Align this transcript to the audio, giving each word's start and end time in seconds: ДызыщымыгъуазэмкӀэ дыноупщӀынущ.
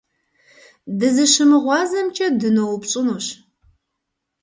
ДызыщымыгъуазэмкӀэ 0.99 2.27
дыноупщӀынущ. 2.39 3.25